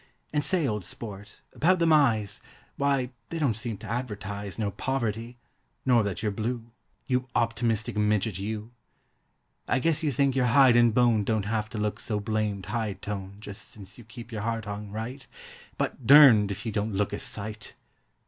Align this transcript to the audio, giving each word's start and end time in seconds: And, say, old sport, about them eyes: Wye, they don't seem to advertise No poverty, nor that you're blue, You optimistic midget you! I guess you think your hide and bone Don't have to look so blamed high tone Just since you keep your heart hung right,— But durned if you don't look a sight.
And, 0.33 0.43
say, 0.43 0.65
old 0.67 0.83
sport, 0.83 1.41
about 1.53 1.77
them 1.77 1.93
eyes: 1.93 2.41
Wye, 2.75 3.11
they 3.29 3.37
don't 3.37 3.53
seem 3.53 3.77
to 3.77 3.87
advertise 3.87 4.57
No 4.57 4.71
poverty, 4.71 5.37
nor 5.85 6.01
that 6.01 6.23
you're 6.23 6.31
blue, 6.31 6.71
You 7.05 7.27
optimistic 7.35 7.95
midget 7.95 8.39
you! 8.39 8.71
I 9.67 9.77
guess 9.77 10.01
you 10.01 10.11
think 10.11 10.35
your 10.35 10.47
hide 10.47 10.75
and 10.75 10.91
bone 10.91 11.23
Don't 11.23 11.45
have 11.45 11.69
to 11.69 11.77
look 11.77 11.99
so 11.99 12.19
blamed 12.19 12.65
high 12.65 12.93
tone 12.93 13.37
Just 13.41 13.67
since 13.69 13.99
you 13.99 14.03
keep 14.03 14.31
your 14.31 14.41
heart 14.41 14.65
hung 14.65 14.89
right,— 14.89 15.27
But 15.77 16.07
durned 16.07 16.49
if 16.49 16.65
you 16.65 16.71
don't 16.71 16.95
look 16.95 17.13
a 17.13 17.19
sight. 17.19 17.75